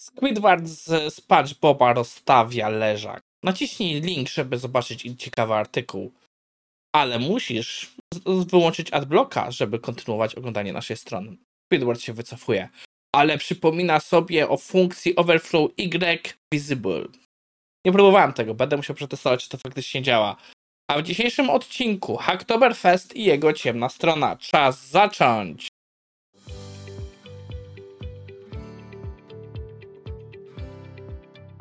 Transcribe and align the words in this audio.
Squidward 0.00 0.66
z 0.66 1.14
SpongeBoba 1.14 1.92
rozstawia 1.92 2.68
leżak. 2.68 3.20
Naciśnij 3.44 4.00
link, 4.00 4.28
żeby 4.28 4.58
zobaczyć 4.58 5.06
ciekawy 5.18 5.54
artykuł. 5.54 6.12
Ale 6.96 7.18
musisz 7.18 7.94
wyłączyć 8.26 8.92
adblocka, 8.92 9.50
żeby 9.50 9.78
kontynuować 9.78 10.34
oglądanie 10.34 10.72
naszej 10.72 10.96
strony. 10.96 11.36
Squidward 11.66 12.00
się 12.00 12.12
wycofuje, 12.12 12.68
ale 13.14 13.38
przypomina 13.38 14.00
sobie 14.00 14.48
o 14.48 14.56
funkcji 14.56 15.16
overflow 15.16 15.70
Y 15.78 16.34
visible. 16.54 17.04
Nie 17.86 17.92
próbowałem 17.92 18.32
tego, 18.32 18.54
będę 18.54 18.76
musiał 18.76 18.96
przetestować, 18.96 19.44
czy 19.44 19.48
to 19.48 19.58
faktycznie 19.58 20.02
działa. 20.02 20.36
A 20.90 20.98
w 20.98 21.02
dzisiejszym 21.02 21.50
odcinku 21.50 22.16
Hacktoberfest 22.16 23.16
i 23.16 23.24
jego 23.24 23.52
ciemna 23.52 23.88
strona. 23.88 24.36
Czas 24.36 24.88
zacząć! 24.88 25.67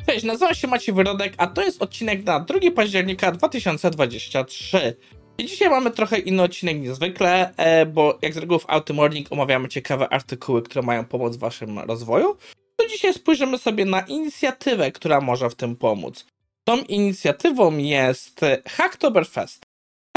Cześć, 0.10 0.26
nazywam 0.26 0.56
się 0.56 0.68
Maciej 0.68 0.96
Wyrodek, 0.96 1.34
a 1.38 1.48
to 1.48 1.62
jest 1.62 1.82
odcinek 1.82 2.24
na 2.24 2.40
2 2.40 2.60
października 2.76 3.32
2023. 3.32 4.96
I 5.38 5.46
dzisiaj 5.46 5.70
mamy 5.70 5.92
trochę 5.92 6.20
inny 6.20 6.44
odcinek 6.44 6.78
niż 6.78 6.92
zwykle, 6.92 7.54
e, 7.58 7.86
bo 7.86 8.20
jak 8.22 8.34
z 8.34 8.38
reguły 8.38 8.60
w 8.60 8.66
Auto 8.68 8.94
Morning 8.94 9.32
omawiamy 9.32 9.68
ciekawe 9.68 10.10
artykuły, 10.10 10.62
które 10.62 10.82
mają 10.82 11.06
pomóc 11.06 11.36
w 11.36 11.40
waszym 11.40 11.80
rozwoju. 11.80 12.38
To 12.76 12.88
dzisiaj 12.88 13.14
spojrzymy 13.14 13.58
sobie 13.58 13.86
na 13.86 14.02
inicjatywę, 14.02 14.92
która 14.92 15.22
może 15.22 15.50
w 15.50 15.56
tym 15.56 15.76
pomóc. 15.76 16.26
Tą 16.64 16.78
inicjatywą 16.78 17.78
jest 17.78 18.42
Hacktoberfest. 18.68 19.66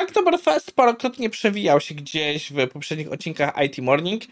Hacktoberfest 0.01 0.73
parokrotnie 0.73 1.31
przewijał 1.31 1.81
się 1.81 1.95
gdzieś 1.95 2.53
w 2.53 2.69
poprzednich 2.69 3.13
odcinkach 3.13 3.55
IT 3.65 3.79
Morning. 3.79 4.23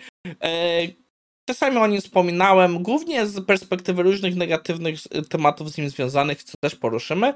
E, 1.48 1.55
Czasami 1.55 1.77
o 1.77 1.87
nim 1.87 2.01
wspominałem, 2.01 2.83
głównie 2.83 3.27
z 3.27 3.47
perspektywy 3.47 4.02
różnych 4.02 4.37
negatywnych 4.37 5.01
tematów 5.29 5.71
z 5.71 5.79
nim 5.79 5.91
związanych, 5.91 6.43
co 6.43 6.52
też 6.61 6.77
poruszymy, 6.77 7.35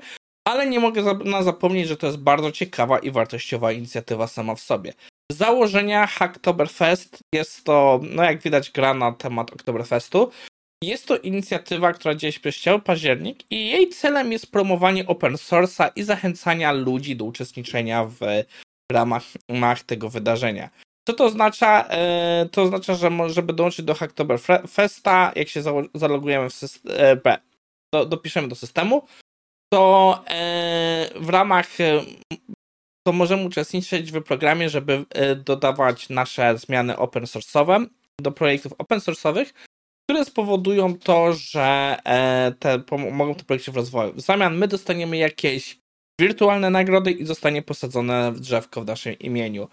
ale 0.49 0.67
nie 0.67 0.81
mogę 0.81 1.03
zapomnieć, 1.43 1.89
że 1.89 1.97
to 1.97 2.07
jest 2.07 2.19
bardzo 2.19 2.53
ciekawa 2.53 2.99
i 2.99 3.11
wartościowa 3.11 3.73
inicjatywa 3.73 4.27
sama 4.27 4.55
w 4.55 4.61
sobie. 4.61 4.93
Z 5.33 5.37
założenia 5.37 6.07
Hacktoberfest 6.07 7.19
jest 7.35 7.65
to, 7.65 8.01
no 8.11 8.25
jak 8.25 8.43
widać, 8.43 8.71
gra 8.71 8.95
na 8.95 9.13
temat 9.13 9.53
Oktoberfestu. 9.53 10.31
Jest 10.85 11.07
to 11.07 11.19
inicjatywa, 11.19 11.93
która 11.93 12.15
dzieje 12.15 12.33
się 12.33 12.41
przez 12.41 12.57
październik 12.85 13.51
i 13.51 13.71
jej 13.71 13.89
celem 13.89 14.33
jest 14.33 14.53
promowanie 14.53 15.07
open 15.07 15.35
source'a 15.35 15.91
i 15.97 16.03
zachęcania 16.03 16.73
ludzi 16.73 17.17
do 17.17 17.25
uczestniczenia 17.25 18.05
w 18.05 18.21
ramach 18.93 19.83
tego 19.87 20.09
wydarzenia. 20.09 20.71
Co 21.09 21.15
to 21.15 21.25
oznacza? 21.25 21.89
E, 21.89 22.49
to 22.53 22.63
oznacza, 22.63 22.95
że 22.95 23.11
żeby 23.27 23.53
dołączyć 23.53 23.85
do 23.85 23.95
Hacktoberfesta, 23.95 25.33
jak 25.37 25.49
się 25.49 25.63
zalogujemy 25.95 26.51
w 26.51 26.55
system, 26.55 26.93
do, 27.95 28.07
dopiszemy 28.07 28.49
do 28.49 28.55
systemu, 28.55 29.07
to 29.73 30.25
e, 30.29 31.11
w 31.17 31.29
ramach 31.29 31.69
to 33.07 33.13
możemy 33.13 33.45
uczestniczyć 33.45 34.13
w 34.13 34.23
programie, 34.23 34.71
żeby 34.71 35.05
e, 35.11 35.37
dodawać 35.37 36.09
nasze 36.09 36.59
zmiany 36.59 36.97
open 36.97 37.25
source'owe 37.25 37.87
do 38.21 38.33
projektów 38.33 38.73
open 38.79 38.99
source'owych, 38.99 39.53
które 40.05 40.25
spowodują 40.25 40.99
to, 40.99 41.33
że 41.33 41.99
te, 42.59 42.79
pomogą 42.79 43.35
te 43.35 43.45
projekcie 43.45 43.73
w 43.73 43.77
rozwoju. 43.77 44.13
W 44.13 44.21
zamian 44.21 44.59
my 44.59 44.69
dostaniemy 44.69 45.17
jakieś 45.17 45.79
wirtualne 46.21 46.71
nagrody 46.71 47.11
i 47.11 47.25
zostanie 47.25 47.63
posadzone 47.63 48.33
w 48.33 48.41
drzewko 48.41 48.83
w 48.83 48.87
naszym 48.87 49.19
imieniu 49.19 49.69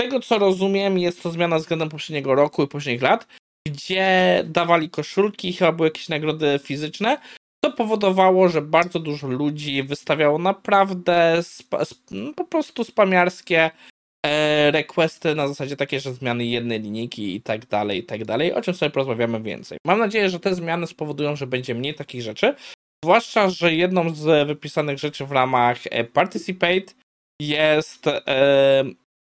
tego 0.00 0.20
co 0.20 0.38
rozumiem, 0.38 0.98
jest 0.98 1.22
to 1.22 1.30
zmiana 1.30 1.58
względem 1.58 1.88
poprzedniego 1.88 2.34
roku 2.34 2.62
i 2.62 2.68
poprzednich 2.68 3.02
lat, 3.02 3.26
gdzie 3.68 4.42
dawali 4.46 4.90
koszulki, 4.90 5.52
chyba 5.52 5.72
były 5.72 5.88
jakieś 5.88 6.08
nagrody 6.08 6.60
fizyczne. 6.62 7.18
To 7.64 7.72
powodowało, 7.72 8.48
że 8.48 8.62
bardzo 8.62 8.98
dużo 8.98 9.28
ludzi 9.28 9.82
wystawiało 9.82 10.38
naprawdę 10.38 11.42
no, 12.10 12.34
po 12.34 12.44
prostu 12.44 12.84
spamiarskie 12.84 13.70
e, 14.26 14.70
requesty 14.70 15.34
na 15.34 15.48
zasadzie 15.48 15.76
takie, 15.76 16.00
że 16.00 16.14
zmiany 16.14 16.44
jednej 16.44 16.80
linijki 16.80 17.34
i 17.34 17.42
tak 17.42 17.66
dalej, 17.66 17.98
i 17.98 18.02
tak 18.02 18.24
dalej, 18.24 18.52
o 18.52 18.62
czym 18.62 18.74
sobie 18.74 18.90
porozmawiamy 18.90 19.40
więcej. 19.40 19.78
Mam 19.86 19.98
nadzieję, 19.98 20.30
że 20.30 20.40
te 20.40 20.54
zmiany 20.54 20.86
spowodują, 20.86 21.36
że 21.36 21.46
będzie 21.46 21.74
mniej 21.74 21.94
takich 21.94 22.22
rzeczy, 22.22 22.54
zwłaszcza, 23.04 23.50
że 23.50 23.74
jedną 23.74 24.14
z 24.14 24.46
wypisanych 24.46 24.98
rzeczy 24.98 25.26
w 25.26 25.32
ramach 25.32 25.78
e, 25.90 26.04
Participate 26.04 26.92
jest 27.40 28.06
e, 28.06 28.84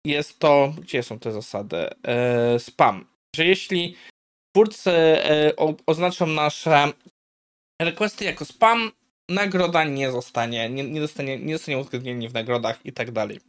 jest 0.06 0.40
to, 0.40 0.74
gdzie 0.82 1.04
są 1.04 1.20
te 1.20 1.32
zasady? 1.32 1.78
E, 2.08 2.60
spam. 2.60 3.06
Że 3.36 3.46
jeśli 3.46 3.96
twórcy 4.56 4.92
e, 4.92 5.52
oznaczą 5.86 6.28
nasze 6.28 6.94
requesty 7.82 8.26
jako 8.26 8.46
spam, 8.46 8.92
nagroda 9.30 9.84
nie 9.84 10.12
zostanie, 10.12 10.70
nie, 10.70 10.84
nie 10.84 11.00
dostanie, 11.00 11.40
nie 11.40 11.58
zostanie 11.58 11.78
uwzględnieni 11.78 12.30
w 12.30 12.34
nagrodach 12.34 12.86
i 12.86 12.94
tak 12.94 13.12
dalej. 13.12 13.40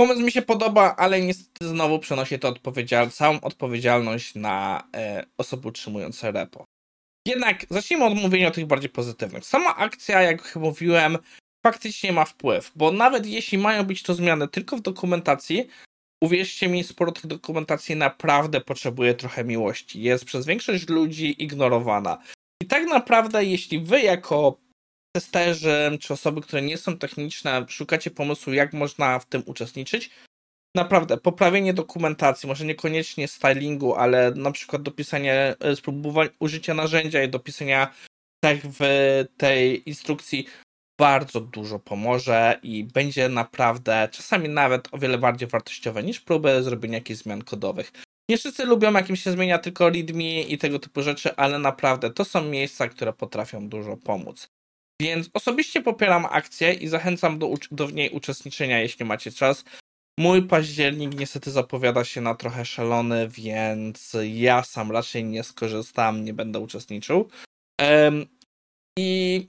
Pomysł 0.00 0.20
mi 0.20 0.32
się 0.32 0.42
podoba, 0.42 0.96
ale 0.96 1.20
niestety 1.20 1.68
znowu 1.68 1.98
przenosi 1.98 2.38
to 2.38 2.48
odpowiedzial 2.48 3.10
całą 3.10 3.40
odpowiedzialność 3.40 4.34
na 4.34 4.88
e, 4.96 5.24
osoby 5.38 5.68
utrzymujące 5.68 6.32
repo. 6.32 6.64
Jednak 7.26 7.66
zacznijmy 7.70 8.04
od 8.04 8.14
mówienia 8.14 8.48
o 8.48 8.50
tych 8.50 8.66
bardziej 8.66 8.90
pozytywnych. 8.90 9.44
Sama 9.44 9.76
akcja, 9.76 10.22
jak 10.22 10.56
mówiłem, 10.56 11.18
faktycznie 11.66 12.12
ma 12.12 12.24
wpływ, 12.24 12.72
bo 12.76 12.92
nawet 12.92 13.26
jeśli 13.26 13.58
mają 13.58 13.84
być 13.84 14.02
to 14.02 14.14
zmiany 14.14 14.48
tylko 14.48 14.76
w 14.76 14.80
dokumentacji, 14.80 15.68
uwierzcie 16.24 16.68
mi, 16.68 16.84
sporo 16.84 17.12
tych 17.12 17.26
dokumentacji 17.26 17.96
naprawdę 17.96 18.60
potrzebuje 18.60 19.14
trochę 19.14 19.44
miłości. 19.44 20.02
Jest 20.02 20.24
przez 20.24 20.46
większość 20.46 20.88
ludzi 20.88 21.42
ignorowana. 21.42 22.18
I 22.62 22.66
tak 22.66 22.86
naprawdę, 22.86 23.44
jeśli 23.44 23.80
wy 23.80 24.00
jako 24.00 24.58
testerzy, 25.16 25.98
czy 26.00 26.12
osoby, 26.12 26.40
które 26.40 26.62
nie 26.62 26.78
są 26.78 26.98
techniczne, 26.98 27.66
szukacie 27.68 28.10
pomysłu, 28.10 28.52
jak 28.52 28.72
można 28.72 29.18
w 29.18 29.26
tym 29.26 29.42
uczestniczyć, 29.46 30.10
naprawdę 30.76 31.16
poprawienie 31.16 31.74
dokumentacji, 31.74 32.48
może 32.48 32.64
niekoniecznie 32.64 33.28
stylingu, 33.28 33.94
ale 33.94 34.30
na 34.30 34.52
przykład 34.52 34.82
dopisanie, 34.82 35.54
e, 35.60 35.76
spróbowanie 35.76 36.30
użycia 36.38 36.74
narzędzia 36.74 37.22
i 37.22 37.28
dopisania 37.28 37.94
tak 38.44 38.58
w 38.62 38.80
tej 39.36 39.88
instrukcji 39.88 40.46
bardzo 40.98 41.40
dużo 41.40 41.78
pomoże 41.78 42.58
i 42.62 42.84
będzie 42.84 43.28
naprawdę 43.28 44.08
czasami 44.12 44.48
nawet 44.48 44.88
o 44.92 44.98
wiele 44.98 45.18
bardziej 45.18 45.48
wartościowe 45.48 46.02
niż 46.02 46.20
próby 46.20 46.62
zrobienia 46.62 46.98
jakichś 46.98 47.20
zmian 47.20 47.42
kodowych. 47.42 47.92
Nie 48.30 48.38
wszyscy 48.38 48.64
lubią, 48.64 48.92
jak 48.92 49.10
im 49.10 49.16
się 49.16 49.32
zmienia 49.32 49.58
tylko 49.58 49.90
readme 49.90 50.40
i 50.40 50.58
tego 50.58 50.78
typu 50.78 51.02
rzeczy, 51.02 51.36
ale 51.36 51.58
naprawdę 51.58 52.10
to 52.10 52.24
są 52.24 52.44
miejsca, 52.44 52.88
które 52.88 53.12
potrafią 53.12 53.68
dużo 53.68 53.96
pomóc. 53.96 54.48
Więc 55.02 55.30
osobiście 55.34 55.82
popieram 55.82 56.26
akcję 56.30 56.72
i 56.72 56.88
zachęcam 56.88 57.38
do, 57.38 57.54
do 57.70 57.86
w 57.86 57.92
niej 57.92 58.10
uczestniczenia, 58.10 58.80
jeśli 58.80 59.04
macie 59.04 59.32
czas. 59.32 59.64
Mój 60.18 60.42
październik 60.42 61.18
niestety 61.18 61.50
zapowiada 61.50 62.04
się 62.04 62.20
na 62.20 62.34
trochę 62.34 62.64
szalony, 62.64 63.28
więc 63.28 64.16
ja 64.24 64.62
sam 64.62 64.92
raczej 64.92 65.24
nie 65.24 65.42
skorzystam, 65.42 66.24
nie 66.24 66.34
będę 66.34 66.58
uczestniczył. 66.58 67.28
Um, 67.80 68.26
I 68.98 69.48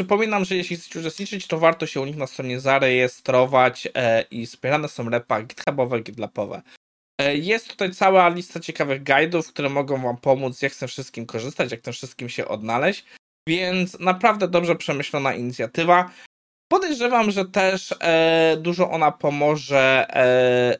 Przypominam, 0.00 0.44
że 0.44 0.56
jeśli 0.56 0.76
chcecie 0.76 1.00
uczestniczyć, 1.00 1.46
to 1.46 1.58
warto 1.58 1.86
się 1.86 2.00
u 2.00 2.04
nich 2.04 2.16
na 2.16 2.26
stronie 2.26 2.60
zarejestrować 2.60 3.88
e, 3.94 4.22
i 4.22 4.46
wspierane 4.46 4.88
są 4.88 5.10
repa 5.10 5.42
githubowe, 5.42 6.00
gitlabowe. 6.00 6.62
E, 7.20 7.36
jest 7.36 7.68
tutaj 7.68 7.94
cała 7.94 8.28
lista 8.28 8.60
ciekawych 8.60 9.02
guide'ów, 9.02 9.48
które 9.48 9.68
mogą 9.68 10.02
wam 10.02 10.16
pomóc, 10.16 10.62
jak 10.62 10.74
z 10.74 10.78
tym 10.78 10.88
wszystkim 10.88 11.26
korzystać, 11.26 11.70
jak 11.70 11.80
tym 11.80 11.92
wszystkim 11.92 12.28
się 12.28 12.48
odnaleźć, 12.48 13.04
więc 13.48 13.98
naprawdę 13.98 14.48
dobrze 14.48 14.76
przemyślona 14.76 15.34
inicjatywa. 15.34 16.10
Podejrzewam, 16.72 17.30
że 17.30 17.44
też 17.44 17.94
e, 18.00 18.56
dużo 18.60 18.90
ona 18.90 19.12
pomoże, 19.12 20.06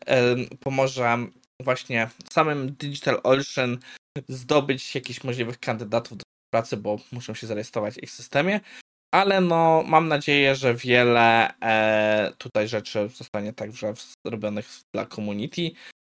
e, 0.07 0.37
pomoże 0.61 1.27
właśnie 1.61 2.11
samym 2.33 2.73
Digital 2.73 3.21
Ocean 3.23 3.79
zdobyć 4.29 4.95
jakichś 4.95 5.25
możliwych 5.25 5.59
kandydatów 5.59 6.19
do 6.19 6.23
pracy, 6.53 6.77
bo 6.77 6.99
muszą 7.13 7.35
się 7.35 7.47
zarejestrować 7.47 7.95
w 7.95 8.03
ich 8.03 8.11
systemie 8.11 8.61
ale 9.15 9.41
no 9.41 9.85
mam 9.87 10.09
nadzieję, 10.09 10.55
że 10.57 10.75
wiele 10.75 11.55
e, 11.61 12.33
tutaj 12.39 12.69
rzeczy 12.69 13.09
zostanie 13.09 13.53
także 13.53 13.95
zrobionych 14.27 14.69
dla 14.95 15.07
community, 15.07 15.71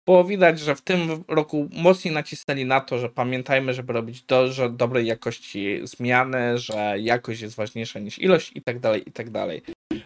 bo 0.07 0.23
widać, 0.23 0.59
że 0.59 0.75
w 0.75 0.81
tym 0.81 1.23
roku 1.27 1.69
mocniej 1.73 2.13
nacisnęli 2.13 2.65
na 2.65 2.81
to, 2.81 2.99
że 2.99 3.09
pamiętajmy, 3.09 3.73
żeby 3.73 3.93
robić 3.93 4.23
dobrej 4.69 5.05
jakości 5.05 5.79
zmiany, 5.83 6.57
że 6.57 6.95
jakość 6.99 7.41
jest 7.41 7.55
ważniejsza 7.55 7.99
niż 7.99 8.19
ilość 8.19 8.51
i 8.55 8.61
tak 8.61 8.79
dalej, 8.79 9.09
i 9.09 9.11
tak 9.11 9.29
dalej. 9.29 9.61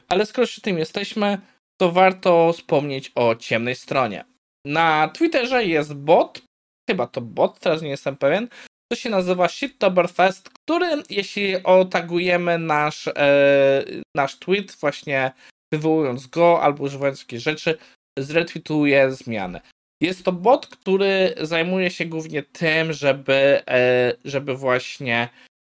Ale 0.10 0.26
skoro 0.26 0.48
przy 0.48 0.62
tym 0.62 0.78
jesteśmy, 0.78 1.38
to 1.82 1.92
warto 1.92 2.54
wspomnieć 2.54 3.12
o 3.16 3.36
ciemnej 3.36 3.76
stronie. 3.76 4.26
Na 4.66 5.08
Twitterze 5.08 5.66
jest 5.66 5.94
bot, 5.94 6.42
chyba 6.90 7.08
to 7.08 7.22
bot, 7.22 7.60
teraz 7.60 7.82
nie 7.82 7.90
jestem 7.90 8.16
pewien, 8.16 8.48
to 8.92 8.96
się 8.96 9.10
nazywa 9.10 9.48
Shittoberfest, 9.48 10.50
który 10.50 10.88
jeśli 11.10 11.64
otagujemy 11.64 12.58
nasz, 12.58 13.08
e, 13.08 13.86
nasz 14.16 14.40
tweet 14.40 14.78
właśnie 14.82 15.32
wywołując 15.74 16.28
go 16.28 16.62
albo 16.62 16.84
używając 16.84 17.20
jakiejś 17.20 17.44
rzeczy, 17.44 17.78
zretweetuje 18.20 19.12
zmianę. 19.12 19.62
Jest 20.02 20.24
to 20.24 20.32
bot, 20.32 20.68
który 20.68 21.36
zajmuje 21.42 21.92
się 21.92 22.06
głównie 22.06 22.44
tym, 22.44 22.94
żeby, 22.94 23.62
e, 23.68 24.14
żeby 24.26 24.56
właśnie 24.56 25.30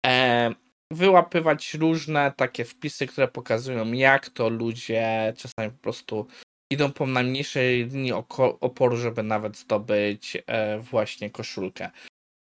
e, 0.06 0.50
wyłapywać 0.92 1.74
różne 1.74 2.32
takie 2.36 2.64
wpisy, 2.64 3.06
które 3.06 3.28
pokazują, 3.28 3.92
jak 3.92 4.28
to 4.28 4.48
ludzie 4.48 5.34
czasami 5.36 5.70
po 5.70 5.78
prostu 5.82 6.26
idą 6.72 6.92
po 6.92 7.06
najmniejszej 7.06 7.86
linii 7.86 8.12
oporu, 8.60 8.96
żeby 8.96 9.22
nawet 9.22 9.56
zdobyć 9.56 10.38
e, 10.46 10.78
właśnie 10.78 11.30
koszulkę. 11.30 11.90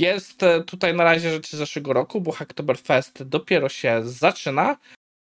Jest 0.02 0.42
tutaj 0.68 0.94
na 0.94 1.04
razie 1.04 1.32
rzeczy 1.32 1.58
z 1.58 1.60
zeszłego 1.60 1.94
roku, 1.94 2.22
bo 2.22 2.32
Hacktoberfest 2.32 3.24
dopiero 3.24 3.70
się 3.70 4.02
zaczyna, 4.04 4.78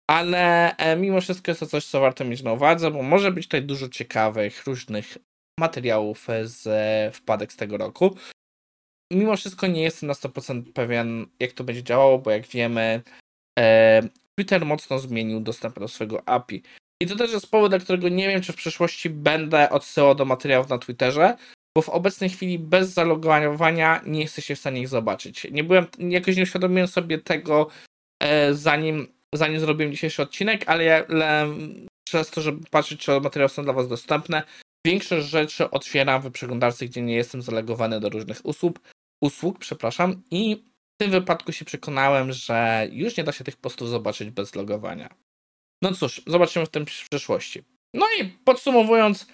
ale 0.10 0.76
mimo 0.98 1.22
wszystko 1.22 1.52
jest 1.52 1.60
to 1.60 1.68
coś, 1.68 1.86
co 1.86 2.00
warto 2.00 2.26
mieć 2.26 2.44
na 2.44 2.54
uwadze, 2.54 2.92
bo 2.92 3.04
może 3.04 3.32
być 3.32 3.46
tutaj 3.46 3.64
dużo 3.64 3.90
ciekawych, 3.90 4.66
różnych 4.66 5.18
materiałów 5.60 6.28
z 6.44 7.16
wpadek 7.16 7.54
z 7.54 7.56
tego 7.56 7.78
roku. 7.78 8.16
Mimo 9.14 9.38
wszystko 9.38 9.68
nie 9.68 9.84
jestem 9.84 10.08
na 10.08 10.14
100% 10.14 10.74
pewien, 10.74 11.26
jak 11.40 11.52
to 11.52 11.64
będzie 11.64 11.84
działało, 11.84 12.20
bo 12.20 12.32
jak 12.32 12.48
wiemy, 12.48 13.02
e, 13.60 14.02
Twitter 14.36 14.66
mocno 14.66 15.00
zmienił 15.00 15.40
dostęp 15.40 15.80
do 15.80 15.88
swojego 15.88 16.30
API. 16.30 16.64
I 17.04 17.08
to 17.08 17.16
też 17.16 17.32
jest 17.32 17.52
powód, 17.52 17.70
dla 17.70 17.80
którego 17.80 18.10
nie 18.10 18.28
wiem, 18.28 18.42
czy 18.42 18.54
w 18.54 18.56
przyszłości 18.56 19.10
będę 19.10 19.70
odsyłał 19.70 20.16
do 20.16 20.26
materiałów 20.26 20.70
na 20.70 20.78
Twitterze, 20.78 21.38
bo 21.78 21.82
w 21.82 21.90
obecnej 21.90 22.30
chwili 22.30 22.60
bez 22.60 22.90
zalogowania 22.90 24.02
nie 24.06 24.22
jesteście 24.22 24.56
w 24.56 24.60
stanie 24.60 24.82
ich 24.82 24.88
zobaczyć. 24.88 25.48
Nie 25.52 25.64
byłem, 25.64 25.86
jakoś 26.00 26.38
nie 26.38 26.44
uświadomiłem 26.44 26.88
sobie 26.88 27.18
tego, 27.18 27.68
e, 28.24 28.54
zanim, 28.54 29.08
zanim 29.36 29.60
zrobiłem 29.60 29.92
dzisiejszy 29.92 30.22
odcinek, 30.22 30.64
ale, 30.68 30.84
ja, 30.84 31.08
ale 31.08 31.48
przez 32.08 32.30
to, 32.30 32.42
żeby 32.42 32.66
patrzeć, 32.72 33.00
czy 33.00 33.22
materiały 33.22 33.50
są 33.50 33.64
dla 33.64 33.74
Was 33.74 33.88
dostępne, 33.88 34.44
większość 34.88 35.28
rzeczy 35.28 35.72
otwieram 35.72 36.22
w 36.22 36.32
przeglądarce, 36.32 36.86
gdzie 36.86 37.02
nie 37.02 37.16
jestem 37.16 37.42
zalegowany 37.42 38.00
do 38.00 38.10
różnych 38.10 38.46
usług, 38.46 38.80
usług, 39.24 39.60
przepraszam, 39.60 40.22
i 40.32 40.56
w 40.96 41.02
tym 41.02 41.12
wypadku 41.12 41.52
się 41.52 41.66
przekonałem, 41.66 42.34
że 42.34 42.88
już 42.92 43.18
nie 43.18 43.24
da 43.24 43.32
się 43.32 43.44
tych 43.44 43.58
postów 43.58 43.90
zobaczyć 43.90 44.30
bez 44.30 44.56
logowania. 44.56 45.10
No 45.82 45.94
cóż, 45.94 46.22
zobaczymy 46.28 46.66
w 46.66 46.70
tym 46.70 46.86
w 46.86 47.10
przyszłości. 47.10 47.64
No 47.94 48.06
i 48.20 48.26
podsumowując, 48.26 49.28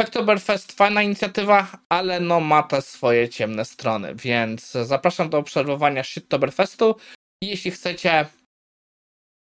Oktoberfest 0.00 0.72
fajna 0.72 1.02
inicjatywa, 1.02 1.78
ale 1.88 2.20
no 2.20 2.40
ma 2.40 2.62
te 2.62 2.82
swoje 2.82 3.28
ciemne 3.28 3.64
strony, 3.64 4.14
więc 4.14 4.70
zapraszam 4.70 5.30
do 5.30 5.38
obserwowania 5.38 6.04
Shittoberfestu 6.04 6.96
jeśli 7.42 7.70
chcecie 7.70 8.26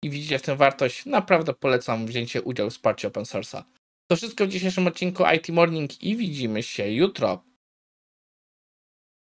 i 0.04 0.10
widzicie 0.10 0.38
w 0.38 0.42
tym 0.42 0.56
wartość, 0.56 1.06
naprawdę 1.06 1.54
polecam 1.54 2.06
wzięcie 2.06 2.42
udziału 2.42 2.70
w 2.70 2.72
wsparciu 2.72 3.08
open 3.08 3.24
source'a. 3.24 3.62
To 4.10 4.16
wszystko 4.16 4.46
w 4.46 4.48
dzisiejszym 4.48 4.86
odcinku 4.86 5.24
IT 5.36 5.48
Morning 5.48 6.02
i 6.02 6.16
widzimy 6.16 6.62
się 6.62 6.92
jutro. 6.92 7.44